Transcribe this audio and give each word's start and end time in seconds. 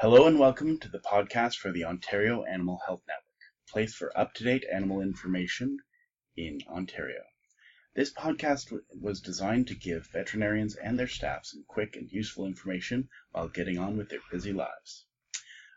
Hello 0.00 0.28
and 0.28 0.38
welcome 0.38 0.78
to 0.78 0.88
the 0.88 1.00
podcast 1.00 1.56
for 1.56 1.72
the 1.72 1.84
Ontario 1.84 2.44
Animal 2.44 2.78
Health 2.86 3.02
Network, 3.08 3.40
place 3.68 3.96
for 3.96 4.16
up-to-date 4.16 4.64
animal 4.72 5.00
information 5.00 5.78
in 6.36 6.60
Ontario. 6.68 7.24
This 7.96 8.12
podcast 8.12 8.72
was 8.90 9.20
designed 9.20 9.66
to 9.66 9.74
give 9.74 10.06
veterinarians 10.12 10.76
and 10.76 10.96
their 10.96 11.08
staff 11.08 11.46
some 11.46 11.64
quick 11.66 11.96
and 11.96 12.08
useful 12.12 12.46
information 12.46 13.08
while 13.32 13.48
getting 13.48 13.76
on 13.76 13.96
with 13.96 14.08
their 14.08 14.20
busy 14.30 14.52
lives. 14.52 15.04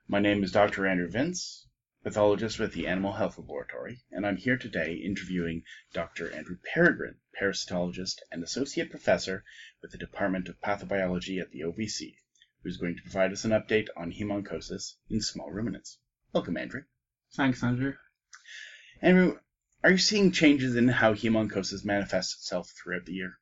My 0.08 0.20
name 0.20 0.44
is 0.44 0.52
Dr. 0.52 0.86
Andrew 0.86 1.10
Vince, 1.10 1.68
pathologist 2.04 2.60
with 2.60 2.74
the 2.74 2.86
Animal 2.86 3.14
Health 3.14 3.40
Laboratory, 3.40 4.04
and 4.12 4.28
I'm 4.28 4.38
here 4.38 4.58
today 4.58 5.02
interviewing 5.04 5.64
Dr. 5.94 6.32
Andrew 6.32 6.58
Peregrine, 6.72 7.18
parasitologist 7.42 8.18
and 8.32 8.44
associate 8.44 8.92
professor 8.92 9.44
with 9.82 9.90
the 9.90 9.98
Department 9.98 10.48
of 10.48 10.62
Pathobiology 10.62 11.42
at 11.42 11.50
the 11.50 11.62
OVC, 11.62 12.18
who's 12.64 12.78
going 12.78 12.96
to 12.96 13.02
provide 13.02 13.32
us 13.32 13.46
an 13.46 13.52
update 13.52 13.88
on 13.96 14.12
hemonchosis 14.12 14.96
in 15.10 15.22
small 15.22 15.52
ruminants. 15.52 15.98
Welcome, 16.34 16.58
Andrew. 16.58 16.84
Thanks, 17.34 17.64
Andrew. 17.64 17.94
Andrew, 19.02 19.38
are 19.84 19.92
you 19.92 19.98
seeing 19.98 20.32
changes 20.32 20.76
in 20.76 20.88
how 20.88 21.14
hemonchosis 21.14 21.84
manifests 21.84 22.36
itself 22.36 22.70
throughout 22.70 23.06
the 23.06 23.14
year? 23.14 23.38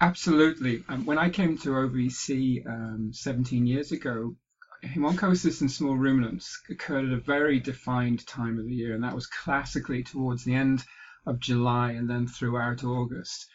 Absolutely. 0.00 0.82
Um, 0.88 1.04
when 1.04 1.18
I 1.18 1.28
came 1.28 1.58
to 1.58 1.70
OVC 1.70 2.66
um, 2.66 3.12
17 3.12 3.66
years 3.66 3.92
ago, 3.92 4.34
Hemonchosis 4.82 5.60
in 5.60 5.68
small 5.68 5.94
ruminants 5.94 6.58
occurred 6.70 7.04
at 7.04 7.12
a 7.12 7.20
very 7.20 7.60
defined 7.60 8.26
time 8.26 8.58
of 8.58 8.64
the 8.64 8.74
year, 8.74 8.94
and 8.94 9.04
that 9.04 9.14
was 9.14 9.26
classically 9.26 10.02
towards 10.02 10.42
the 10.42 10.54
end 10.54 10.82
of 11.26 11.38
July 11.38 11.92
and 11.92 12.08
then 12.08 12.26
throughout 12.26 12.82
August. 12.82 13.46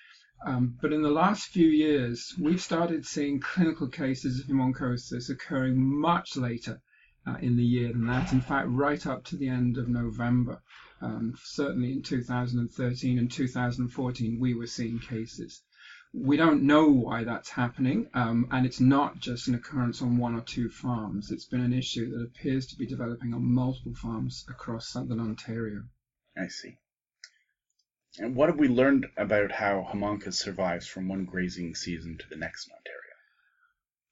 Um, 0.46 0.78
but 0.82 0.94
in 0.94 1.02
the 1.02 1.10
last 1.10 1.48
few 1.48 1.68
years, 1.68 2.34
we've 2.40 2.62
started 2.62 3.06
seeing 3.06 3.40
clinical 3.40 3.88
cases 3.88 4.40
of 4.40 4.46
hemonchosis 4.46 5.30
occurring 5.30 5.78
much 5.78 6.38
later 6.38 6.82
uh, 7.28 7.38
in 7.42 7.58
the 7.58 7.66
year 7.66 7.92
than 7.92 8.06
that. 8.08 8.32
In 8.32 8.42
fact, 8.42 8.68
right 8.70 9.06
up 9.08 9.26
to 9.26 9.38
the 9.38 9.50
end 9.50 9.78
of 9.78 9.90
November. 9.90 10.62
Um, 11.02 11.36
certainly 11.44 11.92
in 11.92 12.04
2013 12.04 13.18
and 13.18 13.32
2014, 13.32 14.40
we 14.40 14.54
were 14.54 14.68
seeing 14.68 15.00
cases 15.00 15.62
we 16.18 16.38
don't 16.38 16.64
know 16.64 16.88
why 16.88 17.26
that's 17.26 17.50
happening, 17.50 18.08
um, 18.14 18.48
and 18.52 18.66
it's 18.66 18.80
not 18.80 19.20
just 19.20 19.50
an 19.50 19.56
occurrence 19.56 20.02
on 20.02 20.18
one 20.18 20.34
or 20.34 20.42
two 20.42 20.70
farms. 20.70 21.30
It's 21.30 21.46
been 21.46 21.60
an 21.60 21.74
issue 21.74 22.10
that 22.12 22.24
appears 22.24 22.68
to 22.68 22.78
be 22.78 22.86
developing 22.86 23.34
on 23.34 23.44
multiple 23.44 23.94
farms 23.94 24.46
across 24.48 24.88
southern 24.88 25.20
Ontario. 25.20 25.84
I 26.38 26.48
see. 26.48 26.78
And 28.20 28.36
what 28.36 28.50
have 28.50 28.58
we 28.58 28.68
learned 28.68 29.08
about 29.18 29.52
how 29.52 29.88
Haemonchus 29.92 30.36
survives 30.36 30.88
from 30.88 31.08
one 31.08 31.26
grazing 31.26 31.76
season 31.76 32.18
to 32.18 32.30
the 32.30 32.36
next 32.36 32.68
in 32.68 32.74
Ontario? 32.74 33.16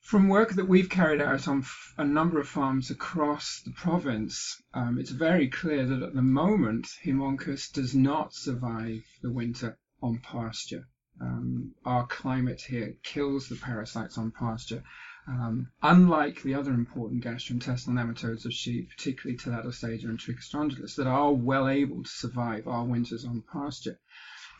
From 0.02 0.28
work 0.28 0.54
that 0.54 0.68
we've 0.68 0.90
carried 0.90 1.22
out 1.22 1.48
on 1.48 1.64
a 1.98 2.06
number 2.06 2.40
of 2.40 2.48
farms 2.48 2.90
across 2.90 3.62
the 3.64 3.72
province, 3.72 4.62
um, 4.74 5.00
it's 5.00 5.12
very 5.12 5.48
clear 5.48 5.86
that 5.86 6.04
at 6.04 6.14
the 6.14 6.22
moment 6.22 6.88
Haemonchus 7.04 7.72
does 7.72 7.96
not 7.96 8.34
survive 8.34 9.04
the 9.22 9.32
winter 9.32 9.78
on 10.02 10.20
pasture 10.20 10.88
um, 11.22 11.76
our 11.86 12.08
climate 12.08 12.62
here 12.62 12.96
kills 13.04 13.48
the 13.48 13.56
parasites 13.56 14.18
on 14.18 14.32
pasture. 14.32 14.84
Um, 15.26 15.70
unlike 15.82 16.44
the 16.44 16.56
other 16.56 16.74
important 16.74 17.24
gastrointestinal 17.24 17.94
nematodes 17.94 18.46
of 18.46 18.52
sheep, 18.52 18.90
particularly 18.90 19.38
Teladorsagia 19.38 20.10
and 20.10 20.20
Trichostrongylus, 20.20 20.96
that 20.96 21.08
are 21.08 21.32
well 21.32 21.70
able 21.70 22.04
to 22.04 22.10
survive 22.10 22.68
our 22.68 22.84
winters 22.84 23.24
on 23.24 23.42
pasture. 23.42 23.98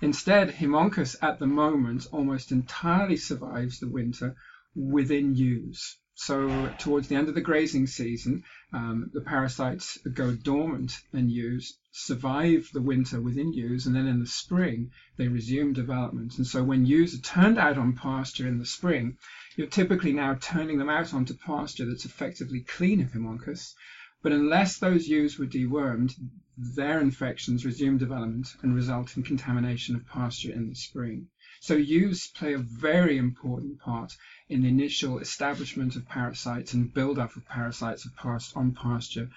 Instead, 0.02 0.52
Haemonchus 0.52 1.16
at 1.22 1.40
the 1.40 1.48
moment 1.48 2.08
almost 2.12 2.52
entirely 2.52 3.18
survives 3.18 3.80
the 3.80 3.90
winter 3.90 4.36
within 4.76 5.36
ewes. 5.36 5.98
So 6.16 6.70
towards 6.78 7.08
the 7.08 7.16
end 7.16 7.28
of 7.28 7.34
the 7.34 7.42
grazing 7.42 7.88
season, 7.88 8.44
um, 8.72 9.10
the 9.14 9.22
parasites 9.22 9.98
go 10.14 10.36
dormant 10.36 11.02
in 11.12 11.28
ewes, 11.28 11.78
survive 11.92 12.70
the 12.72 12.84
winter 12.84 13.20
within 13.20 13.52
ewes, 13.52 13.88
and 13.88 13.96
then 13.96 14.06
in 14.06 14.20
the 14.20 14.28
spring 14.28 14.92
they 15.18 15.28
resume 15.28 15.74
development. 15.74 16.38
And 16.38 16.46
so 16.46 16.64
when 16.64 16.86
ewes 16.86 17.16
are 17.16 17.22
turned 17.22 17.58
out 17.58 17.80
on 17.80 17.94
pasture 17.94 18.48
in 18.48 18.60
the 18.60 18.66
spring, 18.66 19.18
you're 19.58 19.68
typically 19.68 20.14
now 20.14 20.36
turning 20.36 20.78
them 20.78 20.90
out 20.90 21.14
onto 21.16 21.34
pasture 21.36 21.86
that's 21.86 22.06
effectively 22.06 22.62
clean 22.62 23.02
of 23.02 23.12
Haemonchus. 23.12 23.74
But 24.22 24.34
unless 24.34 24.78
those 24.78 25.08
ewes 25.08 25.40
were 25.40 25.48
dewormed, 25.48 26.14
their 26.58 27.02
infections 27.02 27.66
resume 27.66 27.98
development 27.98 28.56
and 28.62 28.76
result 28.76 29.18
in 29.18 29.24
contamination 29.24 29.96
of 29.96 30.06
pasture 30.06 30.52
in 30.52 30.70
the 30.70 30.76
spring. 30.76 31.28
So 31.64 31.76
ewes 31.76 32.28
play 32.28 32.56
a 32.56 32.58
very 32.58 33.18
important 33.18 33.80
part 33.80 34.18
in 34.50 34.64
the 34.64 34.68
initial 34.68 35.20
establishment 35.20 35.96
of 35.96 36.06
parasites 36.10 36.74
and 36.74 36.94
build-up 36.94 37.38
of 37.38 37.46
parasites 37.46 38.04
of 38.04 38.14
past, 38.18 38.58
on 38.58 38.74
pasture 38.74 39.30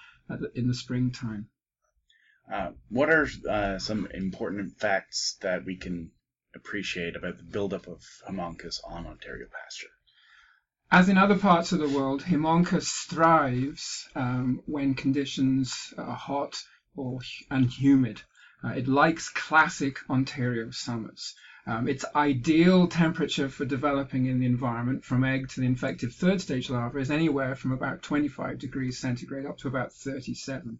in 0.56 0.66
the 0.66 0.74
springtime. 0.74 1.48
Uh, 2.52 2.72
what 2.88 3.10
are 3.10 3.28
uh, 3.48 3.78
some 3.78 4.08
important 4.12 4.76
facts 4.76 5.36
that 5.40 5.64
we 5.64 5.76
can 5.76 6.10
appreciate 6.52 7.14
about 7.14 7.36
the 7.36 7.44
buildup 7.44 7.86
of 7.86 8.02
Haemonchus 8.28 8.80
on 8.84 9.06
Ontario 9.06 9.46
pasture? 9.46 9.94
As 10.90 11.08
in 11.08 11.18
other 11.18 11.38
parts 11.38 11.70
of 11.70 11.78
the 11.78 11.88
world, 11.88 12.22
Haemonchus 12.22 13.06
thrives 13.06 14.08
um, 14.16 14.62
when 14.66 14.96
conditions 14.96 15.94
are 15.96 16.16
hot 16.16 16.60
or 16.96 17.20
and 17.52 17.70
humid. 17.70 18.22
Uh, 18.64 18.70
it 18.70 18.88
likes 18.88 19.28
classic 19.28 19.98
Ontario 20.10 20.72
summers. 20.72 21.36
Um, 21.68 21.88
its 21.88 22.04
ideal 22.14 22.86
temperature 22.86 23.48
for 23.48 23.64
developing 23.64 24.26
in 24.26 24.38
the 24.38 24.46
environment 24.46 25.04
from 25.04 25.24
egg 25.24 25.48
to 25.48 25.60
the 25.60 25.66
infective 25.66 26.14
third 26.14 26.40
stage 26.40 26.70
larva 26.70 26.98
is 26.98 27.10
anywhere 27.10 27.56
from 27.56 27.72
about 27.72 28.02
25 28.02 28.58
degrees 28.60 28.98
centigrade 28.98 29.46
up 29.46 29.58
to 29.58 29.68
about 29.68 29.92
37. 29.92 30.78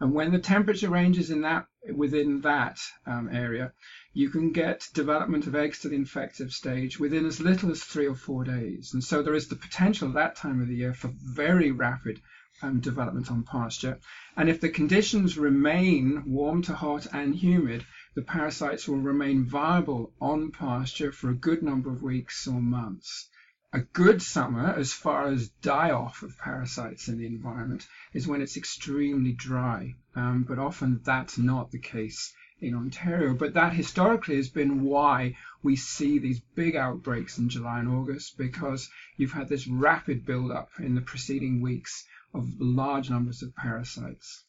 And 0.00 0.12
when 0.12 0.32
the 0.32 0.40
temperature 0.40 0.90
ranges 0.90 1.30
in 1.30 1.42
that 1.42 1.68
within 1.94 2.40
that 2.40 2.80
um, 3.06 3.28
area, 3.30 3.72
you 4.12 4.28
can 4.28 4.50
get 4.50 4.88
development 4.92 5.46
of 5.46 5.54
eggs 5.54 5.78
to 5.80 5.88
the 5.88 5.94
infective 5.94 6.52
stage 6.52 6.98
within 6.98 7.26
as 7.26 7.40
little 7.40 7.70
as 7.70 7.84
three 7.84 8.06
or 8.06 8.16
four 8.16 8.42
days. 8.42 8.92
And 8.92 9.04
so 9.04 9.22
there 9.22 9.34
is 9.34 9.46
the 9.46 9.54
potential 9.54 10.08
at 10.08 10.14
that 10.14 10.34
time 10.34 10.60
of 10.60 10.66
the 10.66 10.74
year 10.74 10.94
for 10.94 11.12
very 11.14 11.70
rapid 11.70 12.20
um, 12.60 12.80
development 12.80 13.30
on 13.30 13.44
pasture. 13.44 13.98
And 14.36 14.48
if 14.48 14.60
the 14.60 14.68
conditions 14.68 15.38
remain 15.38 16.24
warm 16.26 16.62
to 16.62 16.74
hot 16.74 17.06
and 17.12 17.34
humid, 17.34 17.86
the 18.14 18.22
parasites 18.22 18.86
will 18.86 18.98
remain 18.98 19.44
viable 19.44 20.12
on 20.20 20.50
pasture 20.52 21.10
for 21.10 21.30
a 21.30 21.34
good 21.34 21.62
number 21.62 21.90
of 21.90 22.02
weeks 22.02 22.46
or 22.46 22.60
months. 22.60 23.28
A 23.72 23.80
good 23.80 24.22
summer, 24.22 24.72
as 24.72 24.92
far 24.92 25.26
as 25.26 25.48
die 25.48 25.90
off 25.90 26.22
of 26.22 26.38
parasites 26.38 27.08
in 27.08 27.18
the 27.18 27.26
environment, 27.26 27.88
is 28.12 28.28
when 28.28 28.40
it's 28.40 28.56
extremely 28.56 29.32
dry. 29.32 29.94
Um, 30.14 30.44
but 30.44 30.60
often 30.60 31.00
that's 31.04 31.38
not 31.38 31.72
the 31.72 31.80
case 31.80 32.32
in 32.60 32.74
Ontario. 32.74 33.34
But 33.34 33.54
that 33.54 33.72
historically 33.72 34.36
has 34.36 34.48
been 34.48 34.84
why 34.84 35.36
we 35.64 35.74
see 35.74 36.20
these 36.20 36.40
big 36.54 36.76
outbreaks 36.76 37.38
in 37.38 37.48
July 37.48 37.80
and 37.80 37.88
August, 37.88 38.38
because 38.38 38.88
you've 39.16 39.32
had 39.32 39.48
this 39.48 39.66
rapid 39.66 40.24
build-up 40.24 40.70
in 40.78 40.94
the 40.94 41.00
preceding 41.00 41.60
weeks 41.60 42.06
of 42.32 42.60
large 42.60 43.10
numbers 43.10 43.42
of 43.42 43.56
parasites. 43.56 44.44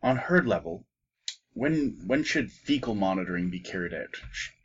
On 0.00 0.16
herd 0.16 0.46
level, 0.46 0.86
when 1.58 1.98
when 2.06 2.22
should 2.22 2.52
fecal 2.52 2.94
monitoring 2.94 3.50
be 3.50 3.58
carried 3.58 3.92
out? 3.92 4.14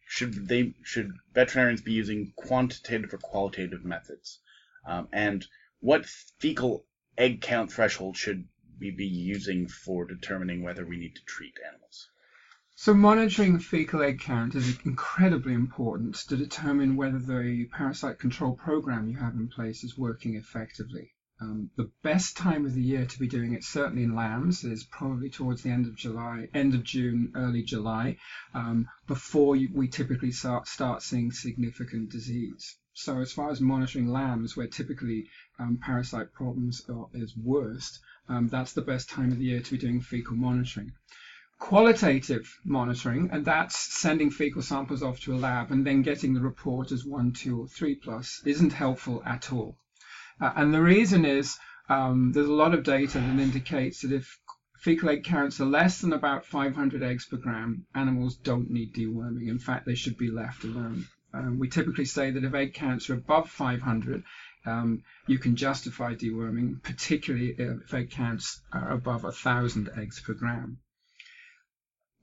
Should 0.06 0.48
they 0.48 0.76
should 0.84 1.12
veterinarians 1.34 1.82
be 1.82 1.92
using 1.92 2.34
quantitative 2.36 3.16
or 3.16 3.18
qualitative 3.18 3.84
methods? 3.84 4.40
Um, 4.86 5.08
and 5.12 5.44
what 5.80 6.06
fecal 6.06 6.86
egg 7.18 7.42
count 7.42 7.72
threshold 7.72 8.16
should 8.16 8.48
we 8.80 8.92
be 8.92 9.08
using 9.08 9.68
for 9.68 10.06
determining 10.06 10.62
whether 10.62 10.86
we 10.86 10.98
need 10.98 11.16
to 11.16 11.26
treat 11.26 11.56
animals? 11.68 12.10
So 12.76 12.94
monitoring 12.94 13.58
fecal 13.58 14.04
egg 14.04 14.20
count 14.20 14.54
is 14.54 14.78
incredibly 14.86 15.54
important 15.54 16.16
to 16.28 16.38
determine 16.38 16.96
whether 16.96 17.18
the 17.18 17.66
parasite 17.72 18.20
control 18.20 18.56
program 18.56 19.08
you 19.08 19.18
have 19.18 19.34
in 19.34 19.48
place 19.48 19.84
is 19.84 19.98
working 19.98 20.36
effectively. 20.36 21.13
Um, 21.42 21.72
the 21.76 21.92
best 22.04 22.38
time 22.38 22.66
of 22.66 22.74
the 22.74 22.82
year 22.82 23.06
to 23.06 23.20
be 23.20 23.28
doing 23.28 23.54
it, 23.54 23.64
certainly 23.64 24.04
in 24.04 24.16
lambs, 24.16 24.64
is 24.64 24.84
probably 24.84 25.30
towards 25.30 25.64
the 25.64 25.72
end 25.72 25.88
of 25.88 25.96
July, 25.96 26.48
end 26.54 26.76
of 26.76 26.84
June, 26.84 27.32
early 27.36 27.64
July, 27.64 28.18
um, 28.54 28.88
before 29.08 29.56
you, 29.56 29.70
we 29.74 29.88
typically 29.88 30.32
start, 30.32 30.68
start 30.68 31.02
seeing 31.02 31.32
significant 31.32 32.10
disease. 32.10 32.78
So 32.94 33.20
as 33.20 33.34
far 33.34 33.50
as 33.50 33.60
monitoring 33.60 34.08
lambs, 34.08 34.56
where 34.56 34.68
typically 34.68 35.28
um, 35.58 35.78
parasite 35.78 36.32
problems 36.34 36.88
are, 36.88 37.08
is 37.14 37.36
worst, 37.36 38.00
um, 38.30 38.48
that's 38.48 38.74
the 38.74 38.84
best 38.84 39.10
time 39.10 39.32
of 39.32 39.40
the 39.40 39.46
year 39.46 39.60
to 39.60 39.72
be 39.72 39.80
doing 39.80 40.02
fecal 40.02 40.36
monitoring. 40.36 40.94
Qualitative 41.58 42.60
monitoring, 42.64 43.32
and 43.32 43.44
that's 43.44 43.78
sending 43.78 44.30
fecal 44.30 44.62
samples 44.62 45.02
off 45.02 45.20
to 45.22 45.34
a 45.34 45.38
lab 45.38 45.72
and 45.72 45.86
then 45.86 46.04
getting 46.04 46.36
the 46.36 46.42
report 46.42 46.92
as 46.92 47.04
1, 47.04 47.34
2, 47.34 47.62
or 47.62 47.68
3 47.68 47.96
plus, 47.96 48.42
isn't 48.46 48.74
helpful 48.74 49.24
at 49.26 49.52
all. 49.52 49.76
Uh, 50.42 50.52
and 50.56 50.74
the 50.74 50.82
reason 50.82 51.26
is 51.26 51.58
um, 51.90 52.32
there's 52.32 52.50
a 52.50 52.54
lot 52.54 52.74
of 52.74 52.84
data 52.84 53.20
that 53.20 53.40
indicates 53.40 54.02
that 54.02 54.12
if 54.12 54.40
fecal 54.80 55.10
egg 55.10 55.24
counts 55.24 55.62
are 55.62 55.66
less 55.66 56.02
than 56.02 56.14
about 56.14 56.46
500 56.46 57.04
eggs 57.04 57.26
per 57.26 57.38
gram, 57.38 57.86
animals 57.96 58.36
don't 58.36 58.70
need 58.70 58.94
deworming. 58.94 59.48
In 59.50 59.60
fact, 59.60 59.86
they 59.86 59.96
should 59.96 60.18
be 60.18 60.30
left 60.30 60.64
alone. 60.64 61.08
Um, 61.34 61.58
we 61.58 61.68
typically 61.68 62.06
say 62.06 62.32
that 62.32 62.44
if 62.44 62.54
egg 62.54 62.74
counts 62.74 63.10
are 63.10 63.16
above 63.16 63.50
500, 63.50 64.24
um, 64.66 65.04
you 65.28 65.40
can 65.40 65.56
justify 65.56 66.14
deworming, 66.16 66.82
particularly 66.84 67.56
if 67.58 67.94
egg 67.94 68.12
counts 68.12 68.62
are 68.72 68.92
above 68.92 69.26
thousand 69.36 69.90
eggs 69.98 70.22
per 70.22 70.34
gram. 70.34 70.78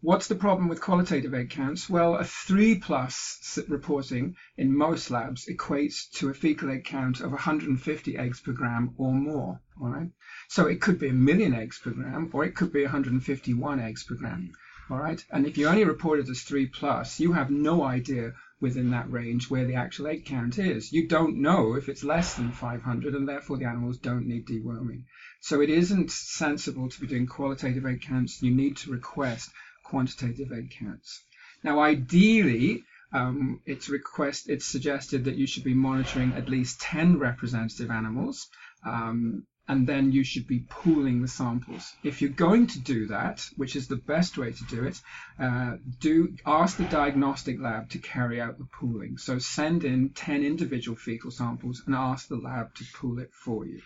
What's 0.02 0.29
the 0.29 0.35
problem 0.35 0.69
with 0.69 0.81
qualitative 0.81 1.35
egg 1.35 1.50
counts? 1.50 1.91
Well, 1.91 2.14
a 2.14 2.25
3 2.25 2.76
plus 2.76 3.58
reporting 3.69 4.35
in 4.56 4.75
most 4.75 5.11
labs 5.11 5.44
equates 5.44 6.11
to 6.12 6.31
a 6.31 6.35
fecal 6.35 6.70
egg 6.70 6.85
count 6.85 7.20
of 7.20 7.32
150 7.32 8.17
eggs 8.17 8.41
per 8.41 8.52
gram 8.52 8.94
or 8.97 9.12
more. 9.12 9.61
All 9.79 9.91
right. 9.91 10.11
So 10.49 10.69
it 10.69 10.81
could 10.81 10.99
be 10.99 11.08
a 11.08 11.12
million 11.12 11.52
eggs 11.52 11.79
per 11.79 11.91
gram 11.91 12.31
or 12.32 12.47
it 12.47 12.55
could 12.55 12.73
be 12.73 12.82
151 12.82 13.79
eggs 13.79 14.05
per 14.05 14.14
gram. 14.14 14.52
All 14.88 14.97
right. 14.97 15.23
And 15.31 15.47
if 15.47 15.58
you 15.58 15.69
only 15.69 15.85
report 15.85 16.19
it 16.19 16.31
as 16.31 16.44
3 16.44 16.69
plus, 16.69 17.20
you 17.20 17.35
have 17.35 17.50
no 17.50 17.82
idea 17.82 18.32
within 18.58 18.93
that 18.93 19.12
range 19.12 19.50
where 19.50 19.67
the 19.67 19.75
actual 19.75 20.06
egg 20.06 20.25
count 20.25 20.58
is. 20.58 20.94
You 20.94 21.08
don't 21.08 21.43
know 21.43 21.75
if 21.75 21.91
it's 21.91 22.02
less 22.02 22.37
than 22.37 22.52
500 22.52 23.14
and 23.14 23.29
therefore 23.29 23.58
the 23.58 23.67
animals 23.67 23.99
don't 23.99 24.26
need 24.26 24.47
deworming. 24.47 25.05
So 25.43 25.61
it 25.61 25.69
isn't 25.69 26.11
sensible 26.11 26.88
to 26.88 27.00
be 27.00 27.06
doing 27.06 27.26
qualitative 27.26 27.85
egg 27.85 28.00
counts. 28.00 28.43
You 28.43 28.55
need 28.55 28.79
to 28.79 28.93
request 28.93 29.50
quantitative 29.91 30.53
egg 30.53 30.71
counts. 30.79 31.25
Now, 31.65 31.81
ideally, 31.81 32.85
um, 33.13 33.61
it's 33.67 33.89
request 33.89 34.49
it's 34.49 34.65
suggested 34.65 35.25
that 35.25 35.35
you 35.35 35.47
should 35.47 35.65
be 35.65 35.75
monitoring 35.75 36.33
at 36.35 36.49
least 36.49 36.81
10 36.81 37.19
representative 37.19 37.91
animals, 37.91 38.49
um, 38.87 39.47
and 39.67 39.87
then 39.87 40.13
you 40.13 40.23
should 40.25 40.47
be 40.47 40.65
pooling 40.69 41.21
the 41.21 41.29
samples. 41.29 41.93
If 42.05 42.23
you're 42.23 42.31
going 42.47 42.69
to 42.69 42.81
do 42.81 43.09
that, 43.09 43.45
which 43.57 43.75
is 43.77 43.89
the 43.89 44.03
best 44.15 44.39
way 44.39 44.53
to 44.53 44.65
do 44.65 44.85
it, 44.85 45.01
uh, 45.39 45.77
do 45.99 46.37
ask 46.47 46.77
the 46.77 46.85
diagnostic 46.85 47.61
lab 47.61 47.91
to 47.91 47.99
carry 47.99 48.41
out 48.41 48.59
the 48.59 48.69
pooling. 48.79 49.19
So 49.19 49.39
send 49.39 49.85
in 49.85 50.11
10 50.11 50.45
individual 50.45 50.97
fecal 50.97 51.31
samples 51.31 51.83
and 51.87 51.95
ask 51.95 52.29
the 52.29 52.37
lab 52.37 52.75
to 52.77 52.85
pool 52.95 53.19
it 53.19 53.33
for 53.33 53.67
you. 53.67 53.81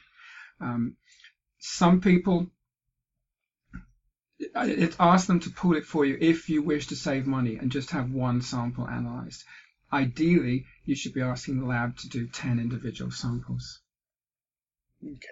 Um, 0.60 0.96
some 1.58 2.00
people 2.00 2.50
it 4.54 4.96
asks 4.98 5.26
them 5.26 5.40
to 5.40 5.50
pull 5.50 5.76
it 5.76 5.86
for 5.86 6.04
you 6.04 6.16
if 6.20 6.48
you 6.48 6.62
wish 6.62 6.88
to 6.88 6.96
save 6.96 7.26
money 7.26 7.56
and 7.56 7.72
just 7.72 7.90
have 7.90 8.10
one 8.10 8.42
sample 8.42 8.88
analyzed. 8.88 9.44
Ideally, 9.92 10.66
you 10.84 10.94
should 10.96 11.14
be 11.14 11.22
asking 11.22 11.60
the 11.60 11.66
lab 11.66 11.96
to 11.98 12.08
do 12.08 12.26
10 12.26 12.58
individual 12.58 13.10
samples. 13.10 13.80
Okay. 15.04 15.28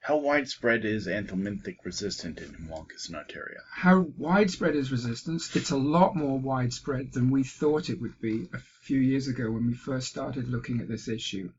How 0.00 0.16
widespread 0.16 0.84
is 0.84 1.06
anthelmintic 1.06 1.76
resistant 1.84 2.38
in 2.38 2.54
Haemonchus 2.54 3.08
in 3.08 3.16
Ontario? 3.16 3.58
How 3.72 4.00
widespread 4.16 4.76
is 4.76 4.92
resistance? 4.92 5.54
It's 5.54 5.70
a 5.70 5.76
lot 5.76 6.16
more 6.16 6.38
widespread 6.38 7.12
than 7.12 7.30
we 7.30 7.44
thought 7.44 7.90
it 7.90 8.00
would 8.00 8.18
be 8.20 8.48
a 8.54 8.58
few 8.82 9.00
years 9.00 9.28
ago 9.28 9.50
when 9.50 9.66
we 9.66 9.74
first 9.74 10.08
started 10.08 10.48
looking 10.48 10.80
at 10.80 10.88
this 10.88 11.08
issue. 11.08 11.52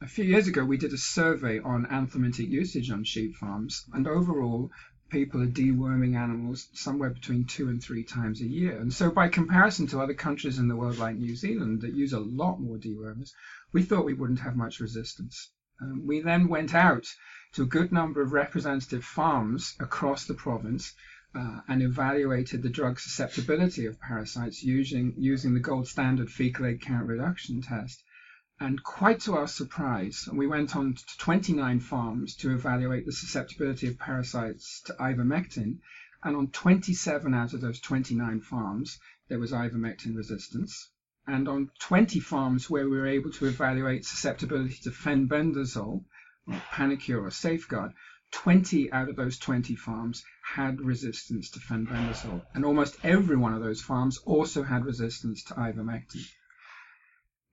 A 0.00 0.08
few 0.08 0.24
years 0.24 0.48
ago, 0.48 0.64
we 0.64 0.78
did 0.78 0.92
a 0.92 0.98
survey 0.98 1.60
on 1.60 1.86
anthelmintic 1.86 2.48
usage 2.48 2.90
on 2.90 3.04
sheep 3.04 3.36
farms, 3.36 3.84
and 3.92 4.08
overall, 4.08 4.72
people 5.12 5.42
are 5.42 5.46
deworming 5.46 6.16
animals 6.16 6.66
somewhere 6.72 7.10
between 7.10 7.44
two 7.44 7.68
and 7.68 7.82
three 7.82 8.02
times 8.02 8.40
a 8.40 8.46
year. 8.46 8.78
And 8.78 8.92
so, 8.92 9.10
by 9.10 9.28
comparison 9.28 9.86
to 9.88 10.00
other 10.00 10.14
countries 10.14 10.58
in 10.58 10.68
the 10.68 10.74
world 10.74 10.96
like 10.96 11.16
New 11.16 11.36
Zealand 11.36 11.82
that 11.82 11.92
use 11.92 12.14
a 12.14 12.18
lot 12.18 12.58
more 12.58 12.78
dewormers, 12.78 13.32
we 13.72 13.82
thought 13.82 14.06
we 14.06 14.14
wouldn't 14.14 14.40
have 14.40 14.56
much 14.56 14.80
resistance. 14.80 15.50
Um, 15.82 16.06
we 16.06 16.20
then 16.20 16.48
went 16.48 16.74
out 16.74 17.06
to 17.52 17.62
a 17.62 17.66
good 17.76 17.92
number 17.92 18.22
of 18.22 18.32
representative 18.32 19.04
farms 19.04 19.76
across 19.78 20.24
the 20.24 20.34
province 20.34 20.94
uh, 21.34 21.60
and 21.68 21.82
evaluated 21.82 22.62
the 22.62 22.70
drug 22.70 22.98
susceptibility 22.98 23.84
of 23.86 24.00
parasites 24.00 24.62
using, 24.62 25.14
using 25.18 25.52
the 25.52 25.60
gold 25.60 25.88
standard 25.88 26.30
fecal 26.30 26.64
egg 26.64 26.80
count 26.80 27.06
reduction 27.06 27.60
test. 27.60 28.02
And 28.64 28.80
quite 28.80 29.18
to 29.22 29.34
our 29.34 29.48
surprise, 29.48 30.28
we 30.32 30.46
went 30.46 30.76
on 30.76 30.94
to 30.94 31.18
29 31.18 31.80
farms 31.80 32.36
to 32.36 32.54
evaluate 32.54 33.04
the 33.04 33.10
susceptibility 33.10 33.88
of 33.88 33.98
parasites 33.98 34.82
to 34.82 34.92
ivermectin. 34.92 35.80
And 36.22 36.36
on 36.36 36.46
27 36.46 37.34
out 37.34 37.54
of 37.54 37.60
those 37.60 37.80
29 37.80 38.40
farms, 38.40 39.00
there 39.26 39.40
was 39.40 39.50
ivermectin 39.50 40.14
resistance. 40.14 40.88
And 41.26 41.48
on 41.48 41.72
20 41.80 42.20
farms 42.20 42.70
where 42.70 42.88
we 42.88 42.96
were 42.96 43.08
able 43.08 43.32
to 43.32 43.46
evaluate 43.46 44.06
susceptibility 44.06 44.78
to 44.84 44.90
fenbendazole, 44.90 46.04
or 46.46 46.62
Panacur 46.70 47.20
or 47.20 47.32
Safeguard, 47.32 47.90
20 48.30 48.92
out 48.92 49.08
of 49.08 49.16
those 49.16 49.38
20 49.38 49.74
farms 49.74 50.24
had 50.44 50.80
resistance 50.80 51.50
to 51.50 51.58
fenbendazole. 51.58 52.42
And 52.54 52.64
almost 52.64 52.96
every 53.02 53.36
one 53.36 53.54
of 53.54 53.60
those 53.64 53.82
farms 53.82 54.18
also 54.18 54.62
had 54.62 54.84
resistance 54.84 55.42
to 55.46 55.54
ivermectin. 55.54 56.24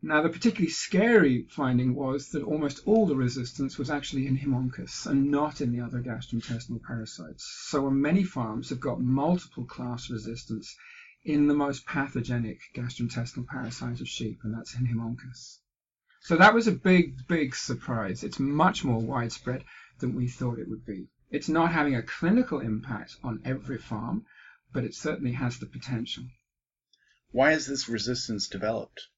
Now, 0.01 0.21
the 0.21 0.29
particularly 0.29 0.71
scary 0.71 1.45
finding 1.49 1.93
was 1.93 2.29
that 2.29 2.43
almost 2.43 2.81
all 2.85 3.05
the 3.05 3.17
resistance 3.17 3.77
was 3.77 3.89
actually 3.89 4.27
in 4.27 4.37
Haemonchus 4.37 5.05
and 5.05 5.29
not 5.29 5.59
in 5.59 5.73
the 5.73 5.81
other 5.81 6.01
gastrointestinal 6.01 6.81
parasites. 6.81 7.43
So 7.67 7.85
uh, 7.85 7.89
many 7.89 8.23
farms 8.23 8.69
have 8.69 8.79
got 8.79 9.01
multiple 9.01 9.65
class 9.65 10.09
resistance 10.09 10.73
in 11.25 11.47
the 11.47 11.53
most 11.53 11.85
pathogenic 11.85 12.61
gastrointestinal 12.73 13.45
parasite 13.45 13.99
of 13.99 14.07
sheep, 14.07 14.39
and 14.43 14.53
that's 14.53 14.73
in 14.73 14.85
Haemonchus. 14.85 15.59
So 16.21 16.37
that 16.37 16.53
was 16.53 16.67
a 16.67 16.71
big, 16.71 17.27
big 17.27 17.53
surprise. 17.53 18.23
It's 18.23 18.39
much 18.39 18.85
more 18.85 19.01
widespread 19.01 19.65
than 19.99 20.15
we 20.15 20.29
thought 20.29 20.59
it 20.59 20.69
would 20.69 20.85
be. 20.85 21.09
It's 21.29 21.49
not 21.49 21.73
having 21.73 21.95
a 21.95 22.03
clinical 22.03 22.61
impact 22.61 23.17
on 23.21 23.41
every 23.43 23.77
farm, 23.77 24.25
but 24.71 24.85
it 24.85 24.95
certainly 24.95 25.33
has 25.33 25.59
the 25.59 25.65
potential. 25.65 26.23
Why 27.31 27.51
has 27.51 27.67
this 27.67 27.89
resistance 27.89 28.47
developed? 28.47 29.09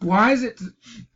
Why 0.00 0.30
is 0.30 0.44
it 0.44 0.60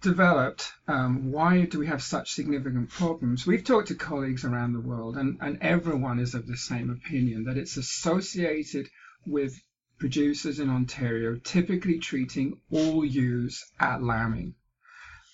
developed? 0.00 0.72
Um, 0.88 1.30
why 1.30 1.66
do 1.66 1.78
we 1.78 1.86
have 1.86 2.02
such 2.02 2.32
significant 2.32 2.90
problems? 2.90 3.46
We've 3.46 3.62
talked 3.62 3.88
to 3.88 3.94
colleagues 3.94 4.44
around 4.44 4.72
the 4.72 4.80
world, 4.80 5.16
and, 5.16 5.38
and 5.40 5.58
everyone 5.60 6.18
is 6.18 6.34
of 6.34 6.48
the 6.48 6.56
same 6.56 6.90
opinion 6.90 7.44
that 7.44 7.56
it's 7.56 7.76
associated 7.76 8.88
with 9.24 9.62
producers 9.98 10.58
in 10.58 10.68
Ontario 10.68 11.36
typically 11.36 12.00
treating 12.00 12.60
all 12.72 13.04
ewes 13.04 13.64
at 13.78 14.02
lambing. 14.02 14.56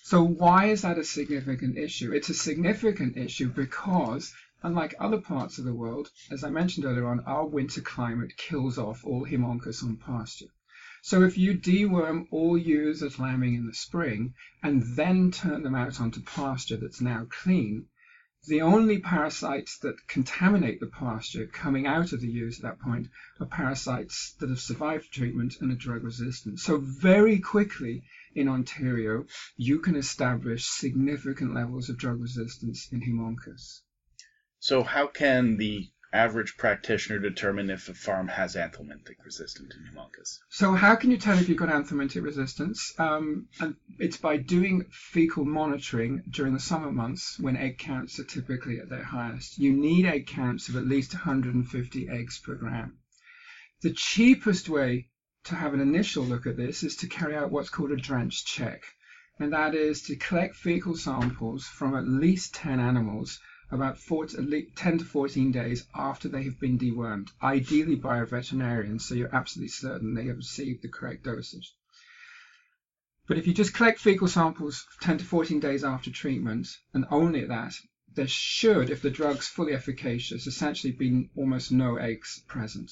So 0.03 0.23
why 0.23 0.65
is 0.65 0.83
that 0.83 0.99
a 0.99 1.03
significant 1.03 1.75
issue? 1.75 2.13
It's 2.13 2.29
a 2.29 2.35
significant 2.35 3.17
issue 3.17 3.49
because, 3.49 4.31
unlike 4.61 4.93
other 4.99 5.21
parts 5.21 5.57
of 5.57 5.65
the 5.65 5.73
world, 5.73 6.11
as 6.29 6.43
I 6.43 6.51
mentioned 6.51 6.85
earlier 6.85 7.07
on, 7.07 7.21
our 7.21 7.47
winter 7.47 7.81
climate 7.81 8.37
kills 8.37 8.77
off 8.77 9.03
all 9.03 9.25
Haemonchus 9.25 9.83
on 9.83 9.97
pasture. 9.97 10.51
So 11.01 11.23
if 11.23 11.37
you 11.37 11.57
deworm 11.57 12.27
all 12.31 12.57
ewes 12.57 13.01
at 13.03 13.19
lambing 13.19 13.55
in 13.55 13.67
the 13.67 13.73
spring 13.73 14.33
and 14.61 14.83
then 14.95 15.31
turn 15.31 15.63
them 15.63 15.75
out 15.75 16.01
onto 16.01 16.21
pasture 16.21 16.77
that's 16.77 16.99
now 17.01 17.25
clean, 17.29 17.87
the 18.47 18.61
only 18.61 18.99
parasites 18.99 19.79
that 19.79 20.07
contaminate 20.07 20.79
the 20.79 20.87
pasture 20.87 21.45
coming 21.45 21.85
out 21.85 22.13
of 22.13 22.21
the 22.21 22.27
ewes 22.27 22.59
at 22.59 22.63
that 22.63 22.79
point 22.79 23.07
are 23.39 23.45
parasites 23.45 24.33
that 24.39 24.49
have 24.49 24.59
survived 24.59 25.11
treatment 25.11 25.55
and 25.59 25.71
are 25.71 25.75
drug 25.75 26.03
resistant. 26.03 26.59
So 26.59 26.77
very 26.77 27.39
quickly 27.39 28.03
in 28.33 28.47
Ontario, 28.47 29.25
you 29.57 29.79
can 29.79 29.95
establish 29.95 30.65
significant 30.65 31.53
levels 31.53 31.89
of 31.89 31.97
drug 31.97 32.21
resistance 32.21 32.87
in 32.91 33.01
Haemonchus. 33.01 33.81
So 34.59 34.83
how 34.83 35.07
can 35.07 35.57
the 35.57 35.89
average 36.11 36.57
practitioner 36.57 37.19
determine 37.19 37.69
if 37.69 37.87
a 37.87 37.93
farm 37.93 38.27
has 38.27 38.55
anthelmintic 38.55 39.23
resistant 39.23 39.73
in 39.73 39.85
Haemonchus? 39.85 40.39
So 40.49 40.73
how 40.73 40.95
can 40.95 41.11
you 41.11 41.17
tell 41.17 41.37
if 41.37 41.47
you've 41.47 41.57
got 41.57 41.69
anthelmintic 41.69 42.23
resistance? 42.23 42.93
Um, 42.97 43.47
and 43.59 43.75
it's 43.99 44.17
by 44.17 44.37
doing 44.37 44.85
fecal 44.91 45.45
monitoring 45.45 46.23
during 46.29 46.53
the 46.53 46.59
summer 46.59 46.91
months 46.91 47.39
when 47.39 47.57
egg 47.57 47.77
counts 47.77 48.19
are 48.19 48.23
typically 48.23 48.79
at 48.79 48.89
their 48.89 49.03
highest. 49.03 49.59
You 49.59 49.71
need 49.73 50.05
egg 50.05 50.27
counts 50.27 50.69
of 50.69 50.75
at 50.75 50.87
least 50.87 51.13
150 51.13 52.09
eggs 52.09 52.39
per 52.39 52.55
gram. 52.55 52.97
The 53.81 53.93
cheapest 53.93 54.67
way 54.67 55.09
to 55.45 55.55
have 55.55 55.73
an 55.73 55.79
initial 55.79 56.25
look 56.25 56.47
at 56.47 56.57
this 56.57 56.83
is 56.83 56.97
to 56.97 57.07
carry 57.07 57.35
out 57.35 57.51
what's 57.51 57.69
called 57.69 57.91
a 57.91 57.95
drench 57.95 58.45
check. 58.45 58.83
And 59.39 59.53
that 59.53 59.73
is 59.73 60.01
to 60.03 60.15
collect 60.17 60.55
fecal 60.55 60.97
samples 60.97 61.65
from 61.65 61.95
at 61.95 62.07
least 62.07 62.55
10 62.55 62.79
animals 62.79 63.39
about 63.71 63.97
14, 63.97 64.71
10 64.75 64.97
to 64.97 65.05
14 65.05 65.51
days 65.51 65.85
after 65.93 66.27
they 66.27 66.43
have 66.43 66.59
been 66.59 66.77
dewormed, 66.79 67.29
ideally 67.41 67.95
by 67.95 68.17
a 68.17 68.25
veterinarian, 68.25 68.99
so 68.99 69.13
you're 69.15 69.35
absolutely 69.35 69.69
certain 69.69 70.13
they 70.13 70.25
have 70.25 70.37
received 70.37 70.81
the 70.81 70.87
correct 70.87 71.23
dosage. 71.23 71.73
But 73.27 73.37
if 73.37 73.45
you 73.45 73.53
just 73.53 73.75
collect 73.75 73.99
fecal 73.99 74.27
samples 74.27 74.87
10 75.01 75.19
to 75.19 75.25
14 75.25 75.59
days 75.59 75.83
after 75.83 76.09
treatment, 76.09 76.67
and 76.95 77.05
only 77.11 77.41
at 77.41 77.49
that, 77.49 77.73
there 78.15 78.27
should, 78.27 78.89
if 78.89 79.03
the 79.03 79.11
drug's 79.11 79.47
fully 79.47 79.73
efficacious, 79.73 80.47
essentially 80.47 80.91
be 80.91 81.29
almost 81.35 81.71
no 81.71 81.97
eggs 81.97 82.41
present. 82.47 82.91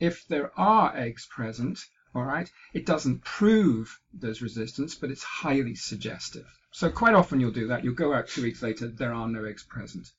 If 0.00 0.26
there 0.26 0.50
are 0.58 0.96
eggs 0.96 1.26
present, 1.26 1.78
all 2.12 2.24
right, 2.24 2.50
it 2.74 2.86
doesn't 2.86 3.24
prove 3.24 4.00
there's 4.12 4.42
resistance, 4.42 4.96
but 4.96 5.12
it's 5.12 5.22
highly 5.22 5.76
suggestive. 5.76 6.46
So 6.74 6.90
quite 6.90 7.14
often 7.14 7.38
you'll 7.38 7.50
do 7.52 7.66
that. 7.68 7.84
You'll 7.84 7.94
go 7.94 8.14
out 8.14 8.28
two 8.28 8.42
weeks 8.42 8.62
later, 8.62 8.88
there 8.88 9.12
are 9.12 9.28
no 9.28 9.44
eggs 9.44 9.62
present, 9.62 10.10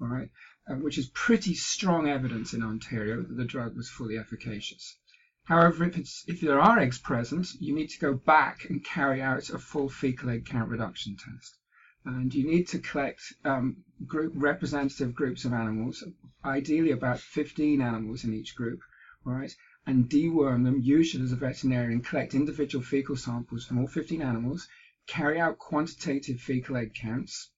all 0.00 0.08
right, 0.08 0.28
uh, 0.68 0.74
which 0.74 0.98
is 0.98 1.08
pretty 1.14 1.54
strong 1.54 2.08
evidence 2.08 2.52
in 2.52 2.64
Ontario 2.64 3.22
that 3.22 3.36
the 3.36 3.44
drug 3.44 3.76
was 3.76 3.88
fully 3.88 4.18
efficacious. 4.18 4.98
However, 5.44 5.84
if, 5.84 6.24
if 6.26 6.40
there 6.40 6.60
are 6.60 6.80
eggs 6.80 6.98
present, 6.98 7.54
you 7.60 7.72
need 7.72 7.90
to 7.90 8.00
go 8.00 8.14
back 8.14 8.68
and 8.68 8.84
carry 8.84 9.22
out 9.22 9.50
a 9.50 9.58
full 9.58 9.88
fecal 9.88 10.30
egg 10.30 10.46
count 10.46 10.68
reduction 10.68 11.16
test. 11.16 11.56
and 12.04 12.34
you 12.34 12.44
need 12.44 12.66
to 12.68 12.80
collect 12.80 13.32
um, 13.44 13.76
group 14.04 14.32
representative 14.34 15.14
groups 15.14 15.44
of 15.44 15.52
animals, 15.52 16.02
ideally 16.44 16.90
about 16.90 17.20
15 17.20 17.80
animals 17.80 18.24
in 18.24 18.34
each 18.34 18.56
group, 18.56 18.80
right? 19.24 19.54
And 19.86 20.10
deworm 20.10 20.64
them. 20.64 20.80
usually 20.80 21.22
as 21.22 21.30
a 21.30 21.36
veterinarian, 21.36 22.02
collect 22.02 22.34
individual 22.34 22.82
fecal 22.82 23.16
samples 23.16 23.64
from 23.64 23.78
all 23.78 23.86
15 23.86 24.20
animals, 24.22 24.66
carry 25.06 25.40
out 25.40 25.58
quantitative 25.58 26.40
fecal 26.40 26.76
egg 26.76 26.94
counts, 26.94 27.50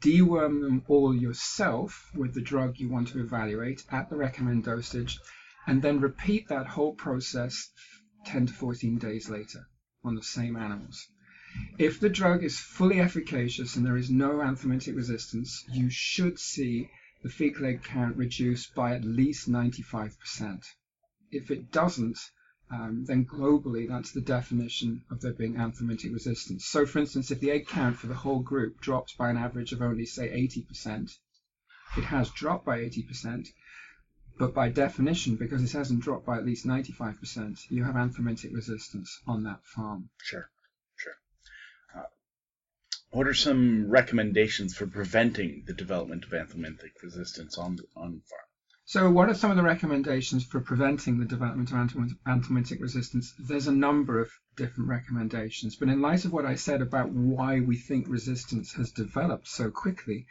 deworm 0.00 0.60
them 0.60 0.82
all 0.86 1.14
yourself 1.14 2.10
with 2.14 2.34
the 2.34 2.40
drug 2.40 2.78
you 2.78 2.88
want 2.88 3.08
to 3.08 3.20
evaluate 3.20 3.84
at 3.90 4.08
the 4.08 4.16
recommended 4.16 4.64
dosage, 4.64 5.18
and 5.66 5.82
then 5.82 6.00
repeat 6.00 6.48
that 6.48 6.66
whole 6.66 6.94
process 6.94 7.70
10 8.26 8.46
to 8.46 8.52
14 8.52 8.98
days 8.98 9.28
later 9.28 9.66
on 10.04 10.14
the 10.14 10.22
same 10.22 10.56
animals. 10.56 11.06
If 11.78 11.98
the 11.98 12.10
drug 12.10 12.44
is 12.44 12.58
fully 12.58 13.00
efficacious 13.00 13.74
and 13.74 13.84
there 13.84 13.96
is 13.96 14.10
no 14.10 14.34
anthelmintic 14.34 14.94
resistance, 14.94 15.64
you 15.72 15.90
should 15.90 16.38
see 16.38 16.90
the 17.22 17.28
fecal 17.28 17.66
egg 17.66 17.82
count 17.82 18.16
reduced 18.16 18.74
by 18.74 18.94
at 18.94 19.04
least 19.04 19.48
95%. 19.50 20.62
If 21.32 21.50
it 21.50 21.72
doesn't, 21.72 22.18
um, 22.70 23.04
then 23.06 23.24
globally 23.24 23.88
that's 23.88 24.12
the 24.12 24.20
definition 24.20 25.02
of 25.10 25.20
there 25.20 25.32
being 25.32 25.54
anthelmintic 25.54 26.12
resistance. 26.12 26.66
So 26.66 26.84
for 26.84 26.98
instance, 26.98 27.30
if 27.30 27.40
the 27.40 27.50
egg 27.50 27.66
count 27.66 27.96
for 27.96 28.06
the 28.06 28.14
whole 28.14 28.40
group 28.40 28.80
drops 28.80 29.14
by 29.14 29.30
an 29.30 29.36
average 29.36 29.72
of 29.72 29.82
only 29.82 30.04
say 30.04 30.28
80%, 30.28 31.16
it 31.96 32.04
has 32.04 32.30
dropped 32.30 32.66
by 32.66 32.80
80%, 32.80 33.48
but 34.38 34.54
by 34.54 34.68
definition, 34.68 35.36
because 35.36 35.62
it 35.62 35.76
hasn't 35.76 36.00
dropped 36.00 36.26
by 36.26 36.36
at 36.36 36.44
least 36.44 36.66
95%, 36.66 37.70
you 37.70 37.84
have 37.84 37.94
anthelmintic 37.94 38.52
resistance 38.52 39.18
on 39.26 39.44
that 39.44 39.64
farm. 39.64 40.10
Sure, 40.18 40.48
sure. 40.96 41.16
Uh, 41.96 42.06
what 43.10 43.26
are 43.26 43.34
some 43.34 43.88
recommendations 43.90 44.76
for 44.76 44.86
preventing 44.86 45.64
the 45.66 45.72
development 45.72 46.24
of 46.24 46.30
anthelmintic 46.30 47.02
resistance 47.02 47.56
on 47.56 47.78
on 47.96 48.20
farm? 48.28 48.47
So, 48.90 49.10
what 49.10 49.28
are 49.28 49.34
some 49.34 49.50
of 49.50 49.58
the 49.58 49.62
recommendations 49.62 50.46
for 50.46 50.62
preventing 50.62 51.18
the 51.18 51.26
development 51.26 51.70
of 51.72 51.76
anthelmintic 52.26 52.80
resistance? 52.80 53.34
There's 53.38 53.66
a 53.66 53.82
number 53.86 54.18
of 54.18 54.30
different 54.56 54.88
recommendations, 54.88 55.76
but 55.76 55.90
in 55.90 56.00
light 56.00 56.24
of 56.24 56.32
what 56.32 56.46
I 56.46 56.54
said 56.54 56.80
about 56.80 57.10
why 57.10 57.60
we 57.60 57.76
think 57.76 58.08
resistance 58.08 58.72
has 58.72 58.90
developed 58.90 59.46
so 59.46 59.70
quickly, 59.70 60.26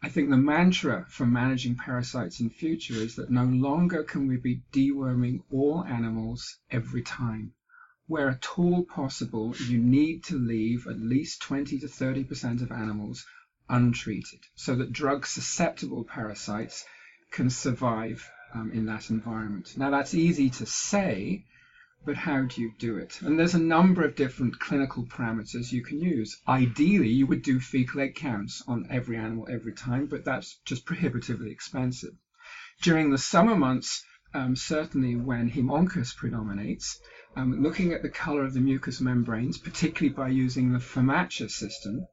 I 0.00 0.10
think 0.10 0.30
the 0.30 0.36
mantra 0.36 1.06
for 1.08 1.26
managing 1.26 1.74
parasites 1.74 2.38
in 2.38 2.50
future 2.50 2.94
is 2.94 3.16
that 3.16 3.32
no 3.32 3.46
longer 3.46 4.04
can 4.04 4.28
we 4.28 4.36
be 4.36 4.62
deworming 4.72 5.42
all 5.50 5.82
animals 5.82 6.60
every 6.70 7.02
time. 7.02 7.52
Where 8.06 8.28
at 8.28 8.60
all 8.60 8.84
possible, 8.84 9.56
you 9.56 9.78
need 9.78 10.22
to 10.26 10.38
leave 10.38 10.86
at 10.86 11.00
least 11.00 11.42
20 11.42 11.80
to 11.80 11.86
30% 11.88 12.62
of 12.62 12.70
animals 12.70 13.26
untreated 13.68 14.38
so 14.54 14.76
that 14.76 14.92
drug 14.92 15.26
susceptible 15.26 16.04
parasites 16.04 16.84
can 17.32 17.50
survive 17.50 18.30
um, 18.54 18.70
in 18.72 18.86
that 18.86 19.10
environment. 19.10 19.74
Now, 19.76 19.90
that's 19.90 20.14
easy 20.14 20.50
to 20.50 20.66
say, 20.66 21.44
but 22.04 22.16
how 22.16 22.42
do 22.42 22.60
you 22.60 22.72
do 22.78 22.98
it? 22.98 23.20
And 23.22 23.38
there's 23.38 23.54
a 23.54 23.62
number 23.76 24.04
of 24.04 24.16
different 24.16 24.58
clinical 24.58 25.04
parameters 25.04 25.72
you 25.72 25.82
can 25.82 26.00
use. 26.00 26.40
Ideally, 26.46 27.08
you 27.08 27.26
would 27.26 27.42
do 27.42 27.60
fecal 27.60 28.00
egg 28.00 28.14
counts 28.16 28.62
on 28.66 28.86
every 28.90 29.16
animal 29.16 29.48
every 29.50 29.72
time, 29.72 30.06
but 30.06 30.24
that's 30.24 30.58
just 30.64 30.84
prohibitively 30.84 31.50
expensive. 31.50 32.14
During 32.82 33.10
the 33.10 33.18
summer 33.18 33.56
months, 33.56 34.04
um, 34.34 34.56
certainly 34.56 35.14
when 35.14 35.50
Haemonchus 35.50 36.16
predominates, 36.16 37.00
um, 37.36 37.62
looking 37.62 37.92
at 37.92 38.02
the 38.02 38.08
color 38.08 38.44
of 38.44 38.54
the 38.54 38.60
mucous 38.60 39.00
membranes, 39.00 39.58
particularly 39.58 40.14
by 40.14 40.28
using 40.28 40.72
the 40.72 40.78
FAMACHA 40.80 41.50
system, 41.50 42.06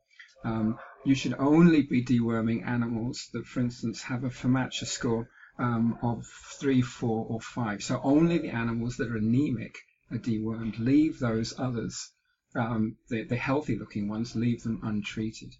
um, 0.43 0.77
you 1.05 1.15
should 1.15 1.35
only 1.39 1.81
be 1.81 2.03
deworming 2.03 2.65
animals 2.67 3.29
that, 3.33 3.45
for 3.45 3.61
instance, 3.61 4.01
have 4.03 4.23
a 4.23 4.29
FAMACHA 4.29 4.85
score 4.85 5.29
um, 5.57 5.97
of 6.01 6.25
3, 6.59 6.81
4, 6.81 7.25
or 7.29 7.39
5. 7.39 7.83
So 7.83 8.01
only 8.03 8.37
the 8.37 8.49
animals 8.49 8.97
that 8.97 9.09
are 9.09 9.17
anemic 9.17 9.77
are 10.11 10.17
dewormed. 10.17 10.77
Leave 10.79 11.19
those 11.19 11.53
others, 11.57 12.11
um, 12.55 12.97
the, 13.09 13.23
the 13.23 13.35
healthy 13.35 13.77
looking 13.77 14.07
ones, 14.07 14.35
leave 14.35 14.63
them 14.63 14.81
untreated. 14.83 15.55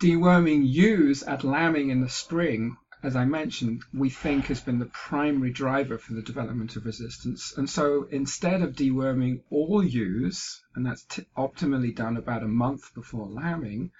Deworming 0.00 0.66
ewes 0.66 1.22
at 1.22 1.42
lambing 1.42 1.90
in 1.90 2.02
the 2.02 2.08
spring, 2.08 2.76
as 3.02 3.16
I 3.16 3.24
mentioned, 3.24 3.82
we 3.94 4.10
think 4.10 4.46
has 4.46 4.60
been 4.60 4.78
the 4.78 4.86
primary 4.86 5.50
driver 5.50 5.96
for 5.96 6.12
the 6.12 6.22
development 6.22 6.76
of 6.76 6.84
resistance. 6.84 7.54
And 7.56 7.68
so 7.68 8.04
instead 8.10 8.62
of 8.62 8.74
deworming 8.74 9.42
all 9.50 9.82
ewes, 9.82 10.62
and 10.74 10.84
that's 10.84 11.04
optimally 11.36 11.94
done 11.94 12.16
about 12.16 12.42
a 12.42 12.48
month 12.48 12.94
before 12.94 13.26
lambing, 13.26 13.92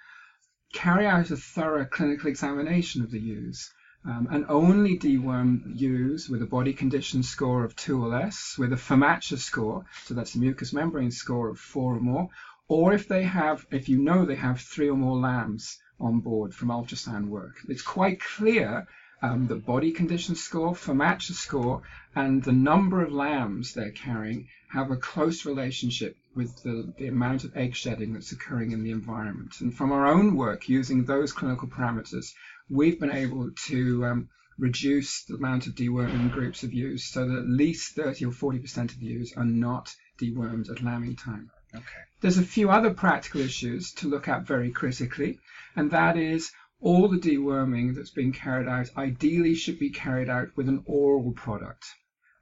carry 0.73 1.05
out 1.05 1.31
a 1.31 1.37
thorough 1.37 1.85
clinical 1.85 2.29
examination 2.29 3.01
of 3.01 3.11
the 3.11 3.19
ewes 3.19 3.71
um, 4.05 4.27
and 4.31 4.45
only 4.47 4.97
deworm 4.97 5.77
ewes 5.77 6.29
with 6.29 6.41
a 6.41 6.45
body 6.45 6.73
condition 6.73 7.23
score 7.23 7.65
of 7.65 7.75
2 7.75 8.01
or 8.01 8.07
less, 8.07 8.55
with 8.57 8.71
a 8.71 8.77
FAMACHA 8.77 9.37
score, 9.37 9.85
so 10.05 10.13
that's 10.13 10.35
a 10.35 10.39
mucous 10.39 10.71
membrane 10.71 11.11
score 11.11 11.49
of 11.49 11.59
4 11.59 11.95
or 11.95 11.99
more, 11.99 12.29
or 12.69 12.93
if 12.93 13.07
they 13.07 13.23
have, 13.23 13.65
if 13.71 13.89
you 13.89 13.97
know 13.97 14.23
they 14.25 14.35
have 14.35 14.61
3 14.61 14.89
or 14.89 14.97
more 14.97 15.17
lambs 15.17 15.77
on 15.99 16.21
board 16.21 16.53
from 16.53 16.69
ultrasound 16.69 17.27
work. 17.27 17.57
It's 17.67 17.81
quite 17.81 18.21
clear 18.21 18.87
um, 19.21 19.47
the 19.47 19.55
body 19.55 19.91
condition 19.91 20.35
score, 20.35 20.73
FAMACHA 20.73 21.33
score, 21.33 21.81
and 22.15 22.43
the 22.43 22.53
number 22.53 23.01
of 23.01 23.11
lambs 23.11 23.73
they're 23.73 23.91
carrying 23.91 24.47
have 24.69 24.91
a 24.91 24.97
close 24.97 25.45
relationship 25.45 26.15
with 26.37 26.63
the, 26.63 26.93
the 26.97 27.07
amount 27.07 27.43
of 27.43 27.57
egg 27.57 27.75
shedding 27.75 28.13
that's 28.13 28.31
occurring 28.31 28.71
in 28.71 28.83
the 28.83 28.91
environment. 28.91 29.55
And 29.59 29.75
from 29.75 29.91
our 29.91 30.05
own 30.05 30.35
work 30.35 30.69
using 30.69 31.03
those 31.03 31.33
clinical 31.33 31.67
parameters, 31.67 32.33
we've 32.69 32.99
been 32.99 33.11
able 33.11 33.49
to 33.67 34.05
um, 34.05 34.29
reduce 34.57 35.23
the 35.25 35.35
amount 35.35 35.67
of 35.67 35.73
deworming 35.73 36.31
groups 36.31 36.63
of 36.63 36.73
ewes 36.73 37.03
so 37.03 37.27
that 37.27 37.37
at 37.37 37.49
least 37.49 37.95
30 37.95 38.25
or 38.25 38.31
40% 38.31 38.91
of 38.91 38.99
the 38.99 39.05
ewes 39.07 39.33
are 39.35 39.45
not 39.45 39.93
dewormed 40.21 40.69
at 40.69 40.83
lambing 40.83 41.15
time. 41.15 41.49
Okay. 41.75 41.83
There's 42.21 42.37
a 42.37 42.43
few 42.43 42.69
other 42.69 42.93
practical 42.93 43.41
issues 43.41 43.91
to 43.95 44.07
look 44.07 44.27
at 44.27 44.47
very 44.47 44.71
critically, 44.71 45.39
and 45.75 45.91
that 45.91 46.17
is 46.17 46.51
all 46.79 47.07
the 47.07 47.17
deworming 47.17 47.95
that's 47.95 48.11
being 48.11 48.31
carried 48.31 48.67
out 48.67 48.89
ideally 48.95 49.55
should 49.55 49.79
be 49.79 49.89
carried 49.89 50.29
out 50.29 50.55
with 50.55 50.69
an 50.69 50.83
oral 50.85 51.31
product. 51.31 51.85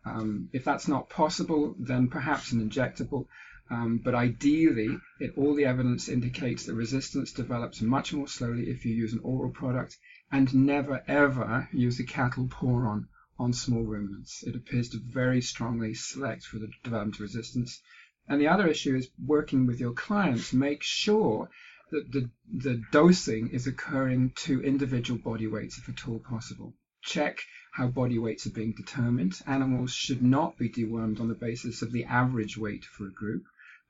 Um, 0.06 0.50
if 0.54 0.64
that's 0.64 0.88
not 0.88 1.10
possible, 1.10 1.76
then 1.80 2.10
perhaps 2.10 2.52
an 2.52 2.70
injectable. 2.70 3.28
Um, 3.68 3.98
but 3.98 4.14
ideally, 4.14 4.96
it, 5.20 5.34
all 5.36 5.56
the 5.56 5.66
evidence 5.66 6.08
indicates 6.08 6.66
that 6.66 6.76
resistance 6.76 7.32
develops 7.32 7.82
much 7.82 8.14
more 8.14 8.28
slowly 8.28 8.70
if 8.70 8.86
you 8.86 8.94
use 8.94 9.14
an 9.14 9.22
oral 9.24 9.50
product 9.50 9.98
and 10.32 10.54
never 10.54 11.04
ever 11.08 11.68
use 11.74 12.00
a 12.00 12.04
cattle 12.04 12.48
pour-on 12.48 13.08
on 13.40 13.54
small 13.54 13.84
ruminants. 13.84 14.44
It 14.44 14.56
appears 14.56 14.90
to 14.90 15.00
very 15.00 15.42
strongly 15.42 15.96
select 15.96 16.46
for 16.46 16.60
the 16.60 16.70
development 16.84 17.16
of 17.16 17.22
resistance. 17.22 17.82
And 18.28 18.40
the 18.40 18.50
other 18.50 18.68
issue 18.68 18.96
is 18.96 19.10
working 19.24 19.66
with 19.66 19.80
your 19.80 19.94
clients. 19.94 20.54
Make 20.54 20.84
sure 20.84 21.50
that 21.90 22.12
the, 22.12 22.30
the 22.54 22.84
dosing 22.92 23.50
is 23.50 23.66
occurring 23.66 24.34
to 24.46 24.62
individual 24.62 25.20
body 25.20 25.48
weights 25.48 25.80
if 25.80 25.90
at 25.90 26.08
all 26.08 26.20
possible. 26.20 26.76
Check 27.02 27.40
how 27.74 27.88
body 27.88 28.20
weights 28.20 28.46
are 28.46 28.52
being 28.52 28.74
determined. 28.74 29.42
Animals 29.48 29.92
should 29.92 30.22
not 30.22 30.56
be 30.60 30.70
dewormed 30.70 31.20
on 31.20 31.30
the 31.30 31.34
basis 31.34 31.82
of 31.82 31.92
the 31.92 32.06
average 32.06 32.58
weight 32.58 32.86
for 32.86 33.08
a 33.08 33.12
group 33.12 33.44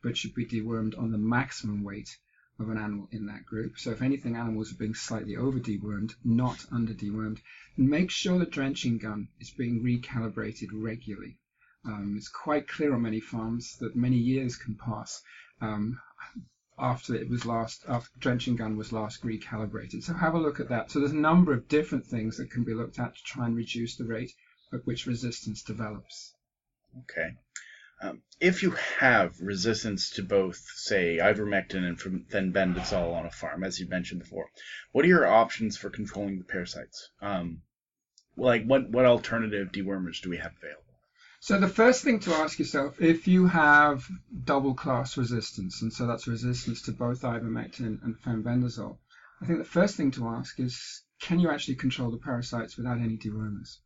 but 0.06 0.16
should 0.16 0.36
be 0.36 0.46
dewormed 0.46 0.96
on 1.00 1.12
the 1.12 1.18
maximum 1.18 1.84
weight 1.84 2.16
of 2.60 2.70
an 2.70 2.78
animal 2.78 3.10
in 3.12 3.26
that 3.26 3.44
group. 3.44 3.80
So 3.80 3.90
if 3.90 4.04
anything, 4.04 4.36
animals 4.36 4.72
are 4.72 4.78
being 4.78 4.94
slightly 4.94 5.36
over 5.36 5.60
dewormed, 5.60 6.14
not 6.24 6.64
under 6.72 6.94
dewormed. 6.94 7.40
And 7.76 7.90
make 7.90 8.12
sure 8.12 8.38
the 8.38 8.46
drenching 8.46 9.00
gun 9.00 9.30
is 9.40 9.50
being 9.50 9.84
recalibrated 9.84 10.70
regularly. 10.72 11.40
Um, 11.86 12.14
it's 12.18 12.30
quite 12.30 12.68
clear 12.68 12.94
on 12.94 13.02
many 13.02 13.20
farms 13.20 13.78
that 13.80 13.96
many 13.96 14.18
years 14.18 14.56
can 14.58 14.76
pass 14.76 15.24
um, 15.60 16.00
after 16.78 17.16
it 17.16 17.28
was 17.28 17.44
last 17.44 17.84
after 17.88 18.10
the 18.14 18.20
drenching 18.20 18.56
gun 18.56 18.78
was 18.78 18.92
last 18.92 19.24
recalibrated. 19.24 20.04
So 20.04 20.14
have 20.14 20.36
a 20.36 20.40
look 20.40 20.60
at 20.60 20.70
that. 20.70 20.92
So 20.92 21.00
there's 21.00 21.14
a 21.14 21.30
number 21.32 21.52
of 21.52 21.68
different 21.68 22.06
things 22.06 22.38
that 22.38 22.52
can 22.52 22.64
be 22.64 22.76
looked 22.76 23.00
at 23.00 23.16
to 23.16 23.24
try 23.24 23.48
and 23.48 23.56
reduce 23.56 23.96
the 23.96 24.06
rate 24.06 24.34
at 24.72 24.86
which 24.86 25.08
resistance 25.08 25.64
develops. 25.64 26.36
Okay. 27.02 27.36
Um, 28.02 28.22
if 28.40 28.62
you 28.62 28.72
have 29.00 29.40
resistance 29.40 30.12
to 30.12 30.24
both, 30.24 30.62
say, 30.76 31.18
ivermectin 31.22 31.84
and 31.84 31.98
fenbendazole 31.98 33.16
on 33.16 33.26
a 33.26 33.32
farm, 33.32 33.64
as 33.64 33.80
you 33.80 33.88
mentioned 33.88 34.20
before, 34.20 34.50
what 34.92 35.06
are 35.06 35.10
your 35.10 35.26
options 35.26 35.78
for 35.78 35.90
controlling 35.90 36.38
the 36.38 36.44
parasites? 36.44 37.10
Um, 37.22 37.62
like, 38.36 38.66
what, 38.66 38.90
what 38.90 39.06
alternative 39.06 39.72
dewormers 39.72 40.22
do 40.22 40.30
we 40.30 40.38
have 40.38 40.52
available? 40.58 40.82
So 41.40 41.60
the 41.60 41.68
first 41.68 42.04
thing 42.04 42.20
to 42.22 42.34
ask 42.34 42.60
yourself, 42.60 43.02
if 43.02 43.28
you 43.28 43.48
have 43.48 44.06
double 44.44 44.74
class 44.74 45.16
resistance, 45.16 45.82
and 45.82 45.94
so 45.94 46.08
that's 46.08 46.28
resistance 46.28 46.82
to 46.84 46.92
both 46.92 47.22
ivermectin 47.22 48.04
and 48.04 48.20
fenbendazole, 48.20 48.98
I 49.42 49.46
think 49.46 49.60
the 49.60 49.66
first 49.66 49.96
thing 49.96 50.12
to 50.12 50.28
ask 50.28 50.60
is, 50.60 51.04
can 51.22 51.40
you 51.40 51.50
actually 51.50 51.76
control 51.76 52.12
the 52.12 52.18
parasites 52.18 52.78
without 52.78 52.98
any 52.98 53.18
dewormers? 53.18 53.78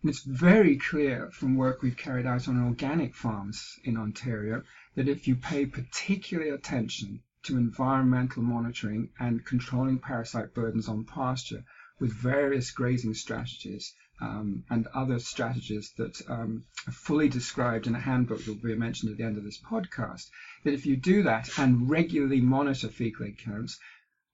And 0.00 0.10
it's 0.10 0.22
very 0.22 0.76
clear 0.76 1.28
from 1.32 1.56
work 1.56 1.82
we've 1.82 1.96
carried 1.96 2.24
out 2.24 2.46
on 2.46 2.62
organic 2.62 3.16
farms 3.16 3.80
in 3.82 3.96
Ontario 3.96 4.62
that 4.94 5.08
if 5.08 5.26
you 5.26 5.34
pay 5.34 5.66
particular 5.66 6.54
attention 6.54 7.20
to 7.42 7.56
environmental 7.56 8.44
monitoring 8.44 9.10
and 9.18 9.44
controlling 9.44 9.98
parasite 9.98 10.54
burdens 10.54 10.88
on 10.88 11.04
pasture 11.04 11.64
with 11.98 12.12
various 12.12 12.70
grazing 12.70 13.14
strategies 13.14 13.92
um, 14.20 14.64
and 14.70 14.86
other 14.88 15.18
strategies 15.18 15.92
that 15.96 16.20
um, 16.28 16.64
are 16.86 16.92
fully 16.92 17.28
described 17.28 17.88
in 17.88 17.96
a 17.96 18.00
handbook 18.00 18.38
that 18.44 18.48
will 18.48 18.68
be 18.68 18.76
mentioned 18.76 19.10
at 19.10 19.18
the 19.18 19.24
end 19.24 19.36
of 19.36 19.44
this 19.44 19.60
podcast, 19.60 20.30
that 20.62 20.74
if 20.74 20.86
you 20.86 20.96
do 20.96 21.24
that 21.24 21.58
and 21.58 21.90
regularly 21.90 22.40
monitor 22.40 22.88
fecal 22.88 23.26
egg 23.26 23.38
counts, 23.38 23.78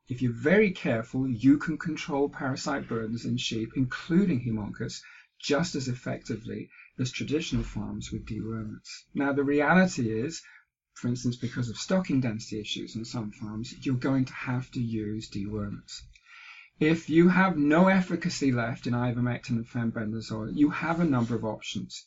if 0.08 0.20
you're 0.20 0.32
very 0.32 0.72
careful, 0.72 1.26
you 1.26 1.56
can 1.56 1.78
control 1.78 2.28
parasite 2.28 2.86
burdens 2.86 3.24
in 3.24 3.38
sheep, 3.38 3.70
including 3.76 4.40
Haemonchus, 4.40 5.00
just 5.44 5.74
as 5.74 5.88
effectively 5.88 6.70
as 6.98 7.10
traditional 7.10 7.62
farms 7.62 8.10
with 8.10 8.24
dewormers. 8.24 8.88
Now, 9.14 9.32
the 9.34 9.44
reality 9.44 10.10
is, 10.10 10.40
for 10.94 11.08
instance, 11.08 11.36
because 11.36 11.68
of 11.68 11.76
stocking 11.76 12.20
density 12.20 12.60
issues 12.60 12.96
on 12.96 13.04
some 13.04 13.30
farms, 13.30 13.74
you're 13.84 13.96
going 14.08 14.24
to 14.24 14.32
have 14.32 14.70
to 14.70 14.80
use 14.80 15.28
dewormers. 15.28 16.00
If 16.80 17.10
you 17.10 17.28
have 17.28 17.58
no 17.58 17.88
efficacy 17.88 18.52
left 18.52 18.86
in 18.86 18.94
ivermectin 18.94 19.50
and 19.50 19.66
fenbendazole, 19.66 20.56
you 20.56 20.70
have 20.70 21.00
a 21.00 21.04
number 21.04 21.34
of 21.34 21.44
options. 21.44 22.06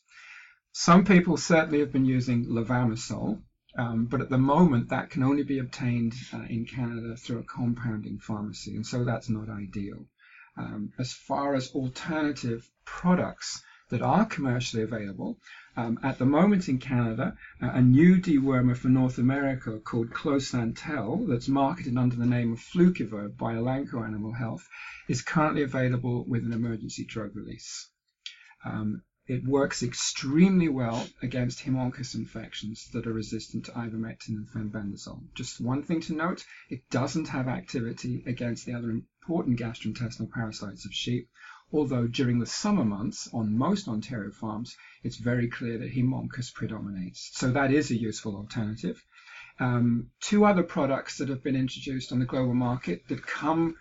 Some 0.72 1.04
people 1.04 1.36
certainly 1.36 1.78
have 1.78 1.92
been 1.92 2.04
using 2.04 2.46
levamisole, 2.46 3.40
um, 3.76 4.06
but 4.06 4.20
at 4.20 4.30
the 4.30 4.38
moment 4.38 4.88
that 4.88 5.10
can 5.10 5.22
only 5.22 5.44
be 5.44 5.60
obtained 5.60 6.14
uh, 6.32 6.42
in 6.48 6.66
Canada 6.66 7.16
through 7.16 7.38
a 7.38 7.44
compounding 7.44 8.18
pharmacy, 8.18 8.74
and 8.74 8.86
so 8.86 9.04
that's 9.04 9.28
not 9.28 9.48
ideal. 9.48 10.06
Um, 10.58 10.92
as 10.98 11.12
far 11.12 11.54
as 11.54 11.70
alternative 11.70 12.68
products 12.84 13.62
that 13.90 14.02
are 14.02 14.26
commercially 14.26 14.82
available, 14.82 15.38
um, 15.76 16.00
at 16.02 16.18
the 16.18 16.26
moment 16.26 16.68
in 16.68 16.78
Canada, 16.78 17.36
a 17.60 17.80
new 17.80 18.16
dewormer 18.20 18.76
for 18.76 18.88
North 18.88 19.18
America 19.18 19.78
called 19.78 20.10
Closantel, 20.10 21.28
that's 21.28 21.46
marketed 21.46 21.96
under 21.96 22.16
the 22.16 22.26
name 22.26 22.52
of 22.52 22.58
Flukiver 22.58 23.28
by 23.36 23.54
Elanco 23.54 24.04
Animal 24.04 24.32
Health, 24.32 24.68
is 25.06 25.22
currently 25.22 25.62
available 25.62 26.24
with 26.24 26.44
an 26.44 26.52
emergency 26.52 27.04
drug 27.04 27.36
release. 27.36 27.88
Um, 28.64 29.02
it 29.28 29.44
works 29.44 29.82
extremely 29.82 30.68
well 30.68 31.06
against 31.22 31.60
Haemonchus 31.60 32.14
infections 32.14 32.88
that 32.94 33.06
are 33.06 33.12
resistant 33.12 33.66
to 33.66 33.72
ivermectin 33.72 34.36
and 34.36 34.48
fenbendazole. 34.48 35.22
Just 35.34 35.60
one 35.60 35.82
thing 35.82 36.00
to 36.02 36.14
note, 36.14 36.44
it 36.70 36.88
doesn't 36.90 37.28
have 37.28 37.46
activity 37.46 38.24
against 38.26 38.64
the 38.64 38.72
other 38.72 38.90
important 39.28 39.60
gastrointestinal 39.60 40.32
parasites 40.32 40.86
of 40.86 40.94
sheep, 40.94 41.28
although 41.70 42.06
during 42.06 42.38
the 42.38 42.46
summer 42.46 42.84
months 42.84 43.28
on 43.34 43.58
most 43.58 43.86
Ontario 43.86 44.30
farms, 44.30 44.74
it's 45.02 45.18
very 45.18 45.48
clear 45.48 45.76
that 45.76 45.92
Haemonchus 45.92 46.54
predominates. 46.54 47.30
So 47.34 47.50
that 47.50 47.70
is 47.70 47.90
a 47.90 47.94
useful 47.94 48.36
alternative. 48.36 49.04
Um, 49.60 50.06
two 50.20 50.46
other 50.46 50.62
products 50.62 51.18
that 51.18 51.28
have 51.28 51.42
been 51.42 51.56
introduced 51.56 52.10
on 52.10 52.20
the 52.20 52.24
global 52.24 52.54
market 52.54 53.06
that 53.08 53.26
come 53.26 53.74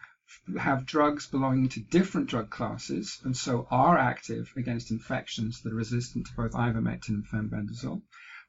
have 0.59 0.85
drugs 0.85 1.27
belonging 1.27 1.69
to 1.69 1.79
different 1.79 2.27
drug 2.27 2.49
classes 2.49 3.21
and 3.23 3.37
so 3.37 3.67
are 3.71 3.97
active 3.97 4.51
against 4.57 4.91
infections 4.91 5.61
that 5.61 5.71
are 5.71 5.77
resistant 5.77 6.27
to 6.27 6.35
both 6.35 6.51
ivermectin 6.51 7.09
and 7.09 7.25
fenbendazole. 7.25 8.01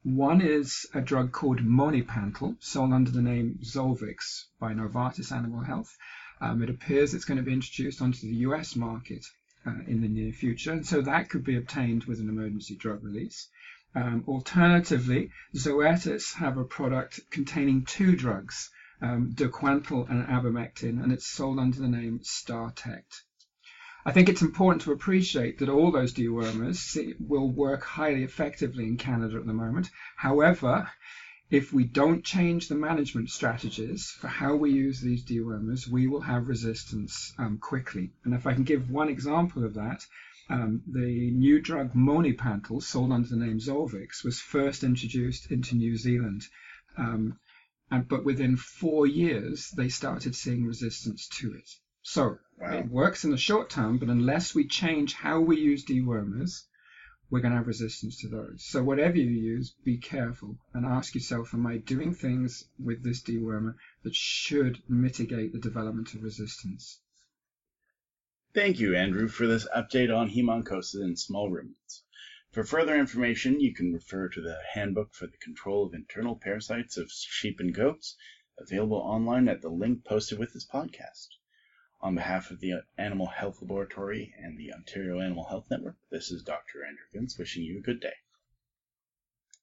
One 0.03 0.41
is 0.41 0.87
a 0.95 1.01
drug 1.01 1.31
called 1.31 1.61
Monepantel, 1.61 2.57
sold 2.61 2.93
under 2.93 3.13
the 3.13 3.23
name 3.23 3.61
Zolvix 3.63 4.47
by 4.59 4.73
Novartis 4.73 5.31
Animal 5.31 5.61
Health. 5.61 5.97
Um, 6.41 6.63
it 6.63 6.71
appears 6.71 7.15
it's 7.15 7.25
going 7.25 7.39
to 7.39 7.45
be 7.45 7.53
introduced 7.53 8.01
onto 8.01 8.21
the 8.21 8.37
US 8.49 8.77
market 8.77 9.25
uh, 9.67 9.83
in 9.87 10.01
the 10.01 10.09
near 10.09 10.33
future, 10.33 10.73
and 10.73 10.87
so 10.87 11.01
that 11.03 11.29
could 11.29 11.45
be 11.45 11.57
obtained 11.57 12.05
with 12.05 12.21
an 12.21 12.29
emergency 12.29 12.77
drug 12.77 13.03
release. 13.03 13.49
Um, 13.95 14.25
alternatively, 14.29 15.31
Zoetis 15.55 16.35
have 16.35 16.59
a 16.59 16.65
product 16.65 17.21
containing 17.31 17.85
two 17.85 18.15
drugs, 18.17 18.71
um, 19.01 19.35
and 19.39 20.27
Abamectin, 20.27 21.03
and 21.03 21.13
it's 21.13 21.27
sold 21.27 21.59
under 21.59 21.81
the 21.81 21.89
name 21.89 22.21
StarTect. 22.21 23.23
I 24.05 24.13
think 24.13 24.29
it's 24.29 24.43
important 24.43 24.83
to 24.83 24.93
appreciate 24.93 25.59
that 25.59 25.69
all 25.69 25.91
those 25.91 26.15
dewormers 26.15 27.17
will 27.19 27.51
work 27.51 27.85
highly 27.85 28.25
effectively 28.25 28.87
in 28.87 28.97
Canada 28.97 29.37
at 29.37 29.47
the 29.47 29.53
moment. 29.53 29.91
However, 30.17 30.91
if 31.51 31.73
we 31.73 31.85
don't 31.85 32.25
change 32.25 32.69
the 32.69 32.75
management 32.75 33.31
strategies 33.31 34.11
for 34.11 34.29
how 34.29 34.55
we 34.55 34.71
use 34.71 35.01
these 35.01 35.25
dewormers, 35.25 35.89
we 35.89 36.07
will 36.07 36.21
have 36.21 36.49
resistance 36.49 37.33
um, 37.39 37.59
quickly. 37.59 38.11
And 38.25 38.35
if 38.35 38.47
I 38.47 38.53
can 38.53 38.65
give 38.65 38.91
one 38.91 39.09
example 39.09 39.65
of 39.65 39.75
that, 39.75 40.05
um, 40.51 40.83
the 40.87 41.31
new 41.31 41.61
drug 41.61 41.95
Monepantel, 41.95 42.83
sold 42.83 43.13
under 43.13 43.29
the 43.29 43.37
name 43.37 43.59
Zolvix, 43.59 44.25
was 44.25 44.41
first 44.41 44.85
introduced 44.85 45.51
into 45.51 45.75
New 45.75 45.97
Zealand. 45.97 46.43
Um, 46.99 47.39
and, 47.91 48.07
but 48.07 48.25
within 48.25 48.57
four 48.57 49.07
years, 49.07 49.71
they 49.71 49.89
started 49.89 50.35
seeing 50.35 50.67
resistance 50.67 51.29
to 51.41 51.55
it. 51.55 51.71
So 52.03 52.39
wow. 52.59 52.79
it 52.79 52.89
works 52.89 53.25
in 53.25 53.31
the 53.31 53.39
short 53.39 53.71
term, 53.71 53.99
but 53.99 54.11
unless 54.11 54.55
we 54.55 54.67
change 54.67 55.15
how 55.15 55.41
we 55.41 55.59
use 55.59 55.85
dewormers, 55.85 56.65
we're 57.31 57.41
going 57.41 57.53
to 57.53 57.59
have 57.59 57.67
resistance 57.67 58.21
to 58.21 58.29
those. 58.29 58.65
So 58.65 58.83
whatever 58.83 59.17
you 59.17 59.31
use, 59.31 59.75
be 59.85 59.99
careful 59.99 60.57
and 60.73 60.87
ask 60.87 61.15
yourself, 61.15 61.53
am 61.53 61.67
I 61.67 61.77
doing 61.77 62.15
things 62.15 62.65
with 62.83 63.03
this 63.03 63.23
dewormer 63.23 63.75
that 64.03 64.15
should 64.15 64.83
mitigate 64.89 65.53
the 65.53 65.59
development 65.59 66.15
of 66.15 66.23
resistance? 66.23 67.01
Thank 68.55 68.81
you, 68.81 68.97
Andrew, 68.97 69.29
for 69.29 69.47
this 69.47 69.69
update 69.77 70.15
on 70.15 70.31
Haemonchosis 70.31 71.03
in 71.03 71.17
small 71.17 71.51
ruminants. 71.51 72.03
For 72.53 72.65
further 72.65 72.97
information, 72.97 73.61
you 73.61 73.75
can 73.75 73.93
refer 73.93 74.31
to 74.31 74.41
the 74.41 74.59
Handbook 74.73 75.13
for 75.13 75.27
the 75.27 75.37
Control 75.37 75.85
of 75.85 75.93
Internal 75.93 76.35
Parasites 76.35 76.97
of 76.97 77.11
Sheep 77.11 77.61
and 77.61 77.75
Goats, 77.75 78.17
available 78.59 78.97
online 78.97 79.49
at 79.49 79.61
the 79.61 79.69
link 79.69 80.05
posted 80.05 80.39
with 80.39 80.55
this 80.55 80.67
podcast. 80.67 81.29
On 82.01 82.15
behalf 82.15 82.53
of 82.53 82.61
the 82.61 82.85
Animal 82.97 83.27
Health 83.27 83.61
Laboratory 83.61 84.33
and 84.39 84.57
the 84.57 84.73
Ontario 84.73 85.19
Animal 85.19 85.47
Health 85.47 85.67
Network, 85.69 85.97
this 86.11 86.31
is 86.31 86.45
Dr. 86.45 86.85
Andrew 86.85 87.07
Vince 87.13 87.37
wishing 87.37 87.65
you 87.65 87.79
a 87.79 87.83
good 87.83 88.01
day. 88.01 88.15